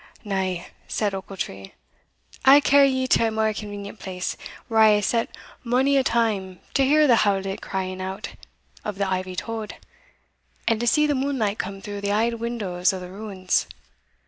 "Now," 0.23 0.65
said 0.87 1.13
Ochiltree, 1.13 1.73
"I 2.43 2.55
will 2.55 2.61
carry 2.61 2.89
ye 2.89 3.05
to 3.05 3.27
a 3.27 3.29
mair 3.29 3.53
convenient 3.53 3.99
place, 3.99 4.35
where 4.67 4.79
I 4.79 4.95
hae 4.95 5.01
sat 5.01 5.29
mony 5.63 5.95
a 5.95 6.03
time 6.03 6.59
to 6.73 6.83
hear 6.83 7.05
the 7.05 7.17
howlit 7.17 7.61
crying 7.61 8.01
out 8.01 8.29
of 8.83 8.97
the 8.97 9.07
ivy 9.07 9.35
tod, 9.35 9.75
and 10.67 10.79
to 10.79 10.87
see 10.87 11.05
the 11.05 11.13
moonlight 11.13 11.59
come 11.59 11.81
through 11.83 12.01
the 12.01 12.11
auld 12.13 12.39
windows 12.39 12.91
o' 12.93 12.99
the 12.99 13.09
ruins. 13.11 13.67